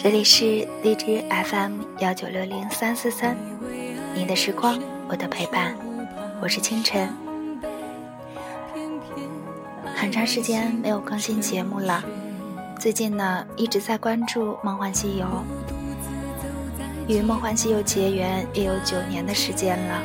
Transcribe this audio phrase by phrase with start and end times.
[0.00, 0.44] 这里是
[0.84, 3.36] 荔枝 FM 幺九六零三四三，
[4.14, 5.76] 你的时光，我的陪伴，
[6.40, 7.12] 我是清晨。
[9.96, 12.04] 很长时间没有更新节目了，
[12.78, 15.26] 最近呢一直在关注《梦幻西游》，
[17.08, 20.00] 与《梦幻西游》结缘也有九年的时间了。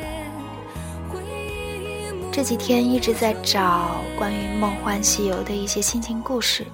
[2.32, 6.66] 这几天一直在找关于《梦幻西游》的一些心情故事。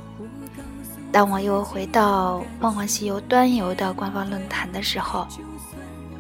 [1.12, 5.28] 当我又回到《梦幻西游》端游的官方论坛的时候，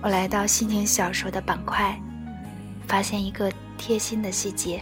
[0.01, 1.95] 我来到心情小说的板块，
[2.87, 4.81] 发现一个贴心的细节，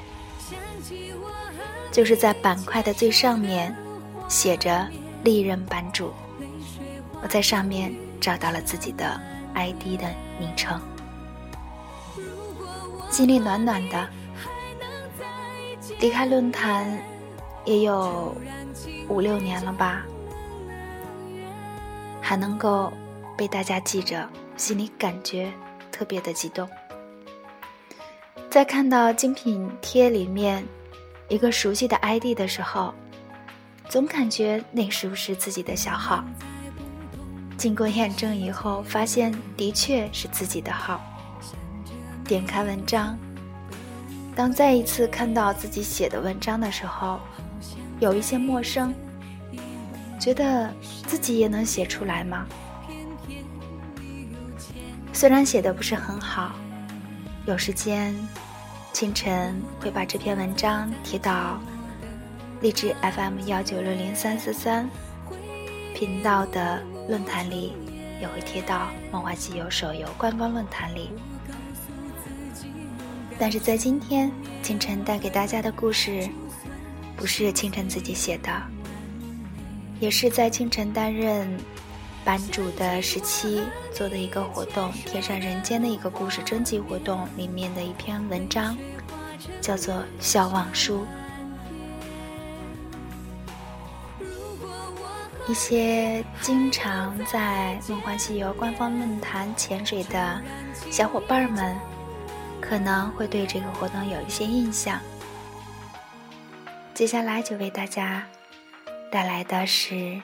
[1.91, 3.75] 就是在板块的最上面
[4.29, 4.87] 写着
[5.25, 6.13] “历任版主”，
[7.21, 9.19] 我在上面找到了自己的
[9.55, 10.07] ID 的
[10.39, 10.79] 昵称，
[13.09, 14.07] 心里暖暖的。
[15.99, 16.85] 离开论坛
[17.67, 18.35] 也有。
[19.09, 20.03] 五六年了吧，
[22.21, 22.91] 还能够
[23.37, 25.49] 被大家记着，心里感觉
[25.91, 26.67] 特别的激动。
[28.49, 30.63] 在看到精品贴里面
[31.29, 32.93] 一个熟悉的 ID 的时候，
[33.87, 36.21] 总感觉那是不是自己的小号？
[37.57, 41.01] 经过验证以后，发现的确是自己的号。
[42.25, 43.17] 点开文章，
[44.37, 47.19] 当再一次看到自己写的文章的时候。
[47.99, 48.93] 有一些陌生，
[50.19, 50.71] 觉得
[51.07, 52.45] 自己也能写出来吗？
[55.11, 56.53] 虽然写的不是很好，
[57.47, 58.15] 有时间，
[58.93, 61.59] 清晨会把这篇文章贴到
[62.61, 64.87] 励志 FM 幺九六零三四三
[65.95, 67.73] 频道的论坛里，
[68.21, 68.75] 也会贴到
[69.11, 71.09] 《梦幻西游》手游官方论坛里。
[73.39, 74.31] 但是在今天，
[74.63, 76.27] 清晨带给大家的故事。
[77.15, 78.51] 不是清晨自己写的，
[79.99, 81.49] 也是在清晨担任
[82.23, 83.59] 版主的时期
[83.91, 88.77] 做的一个活动《天上人间》的一个故事征集活动里面的一篇文章，
[89.59, 91.07] 叫做《笑忘书》。
[95.49, 100.39] 一些经常在《梦幻西游》官方论坛潜水的
[100.91, 101.75] 小伙伴们，
[102.61, 104.99] 可能会对这个活动有一些印象。
[106.93, 108.27] 接下来就为大家
[109.11, 110.19] 带来的是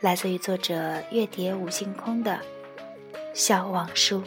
[0.00, 2.38] 来自于作者月蝶五星空的
[3.32, 4.20] 《笑忘书》。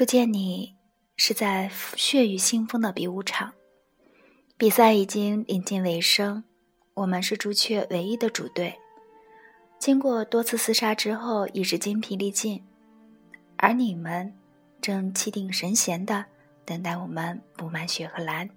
[0.00, 0.74] 初见你
[1.18, 3.52] 是在血雨腥风的比武场。
[4.56, 6.42] 比赛已经临近尾声，
[6.94, 8.74] 我们是朱雀唯一的主队。
[9.78, 12.64] 经过多次厮杀之后，已是精疲力尽，
[13.58, 14.34] 而你们
[14.80, 16.24] 正气定神闲的
[16.64, 18.48] 等待我们补满血和蓝，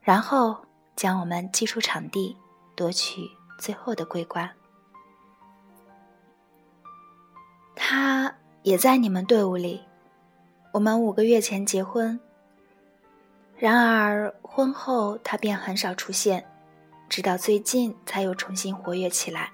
[0.00, 0.56] 然后
[0.94, 2.36] 将我们击出场地，
[2.76, 4.48] 夺取最后的桂冠。
[7.74, 8.32] 他
[8.62, 9.82] 也在你们队伍里。
[10.74, 12.18] 我们五个月前结婚。
[13.56, 16.44] 然而婚后他便很少出现，
[17.08, 19.52] 直到最近才又重新活跃起来。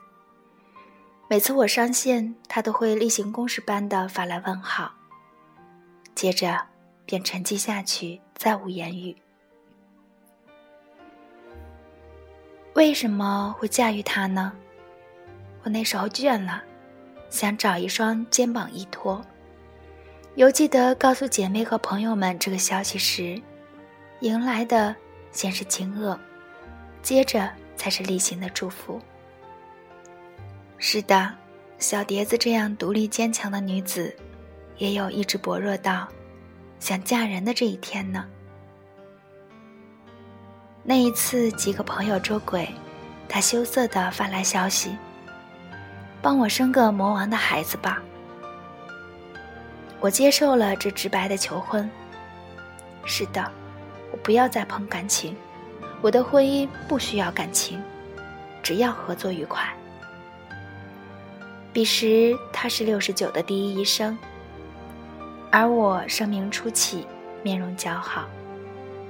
[1.28, 4.94] 每次我上线，他都会例行公事般的发来问好，
[6.14, 6.59] 接着
[7.04, 9.14] 便沉寂下去，再无言语。
[12.72, 14.54] 为什么会驾驭他呢？
[15.65, 16.62] 我那时候倦了，
[17.28, 19.22] 想找一双肩膀依托。
[20.41, 23.39] 犹记得告诉姐妹和朋友们这个消息时。
[24.21, 24.97] 迎来的
[25.33, 26.16] 先是惊愕，
[27.03, 28.98] 接着才是例行的祝福。
[30.78, 31.31] 是的，
[31.78, 34.16] 小蝶子这样独立坚强的女子，
[34.78, 36.09] 也有意志薄弱到
[36.78, 38.25] 想嫁人的这一天呢。
[40.83, 42.66] 那一次，几个朋友捉鬼，
[43.28, 44.97] 他羞涩的发来消息
[46.22, 48.03] ：“帮我生个魔王的孩子吧。”
[50.00, 51.88] 我接受了这直白的求婚。
[53.04, 53.52] 是的。
[54.12, 55.36] 我不要再碰感情，
[56.02, 57.80] 我的婚姻不需要感情，
[58.60, 59.72] 只要合作愉快。
[61.72, 64.18] 彼时他是六十九的第一医生，
[65.52, 67.06] 而我声名初起，
[67.44, 68.28] 面容姣好，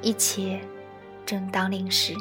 [0.03, 0.61] 一切
[1.25, 2.13] 正当令时。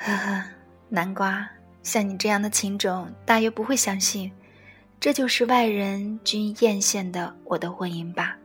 [0.00, 0.44] 呵呵，
[0.88, 1.46] 南瓜，
[1.82, 4.32] 像你这样的情种，大约不会相信，
[5.00, 8.36] 这就是外人均艳羡的我的婚姻吧。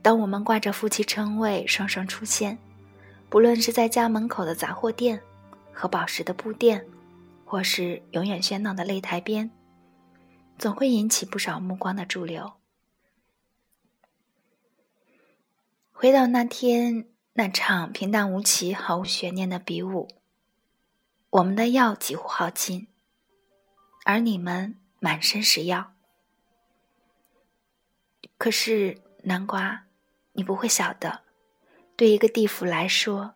[0.00, 2.58] 当我们挂着夫妻称谓双双出现，
[3.28, 5.20] 不论是在家门口的杂货店，
[5.72, 6.86] 和宝石的布店，
[7.44, 9.50] 或是永远喧闹的擂台边，
[10.58, 12.52] 总会引起不少目光的驻留。
[15.90, 20.08] 回到那天那场平淡无奇、毫无悬念的比武，
[21.30, 22.88] 我们的药几乎耗尽，
[24.04, 25.94] 而你们满身是药。
[28.38, 29.86] 可是南瓜，
[30.32, 31.22] 你不会晓得，
[31.96, 33.34] 对一个地府来说，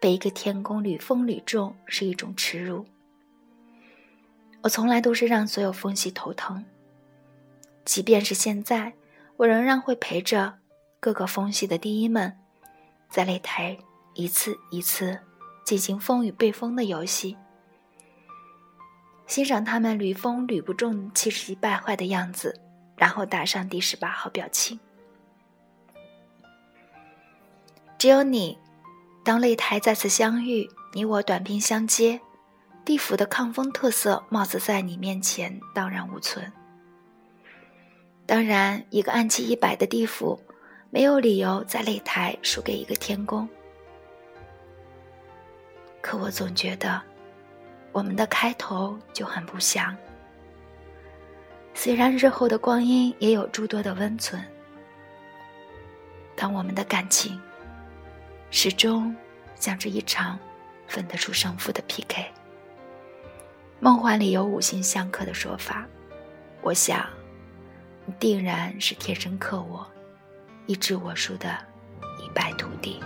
[0.00, 2.86] 被一个天宫屡封屡中是一种耻辱。
[4.62, 6.64] 我从来都是让所有风系头疼，
[7.84, 8.94] 即便是现在，
[9.36, 10.60] 我仍然会陪着
[11.00, 12.38] 各个风系的第一们，
[13.10, 13.76] 在擂台
[14.14, 15.18] 一次一次
[15.64, 17.36] 进行风与被封的游戏，
[19.28, 22.60] 欣赏他们屡封屡不中、气势败坏的样子。
[22.96, 24.76] 然后打上第十八号表情。
[27.96, 28.58] 只有你，
[29.24, 32.20] 当擂台再次相遇，你我短兵相接，
[32.84, 36.52] 地府的抗风特色貌似在你面前荡然无存。
[38.26, 40.42] 当然，一个暗器一百的地府，
[40.90, 43.48] 没有理由在擂台输给一个天宫。
[46.00, 47.00] 可我总觉得，
[47.92, 49.96] 我们的开头就很不祥。
[51.74, 54.42] 虽然日后的光阴也有诸多的温存，
[56.34, 57.40] 但我们的感情
[58.50, 59.14] 始终
[59.54, 60.38] 像是一场
[60.86, 62.26] 分得出胜负的 PK。
[63.80, 65.86] 梦幻里有五行相克的说法，
[66.62, 67.08] 我想，
[68.04, 69.86] 你定然是天生克我，
[70.66, 71.56] 以致我输的
[72.20, 73.00] 一败涂地。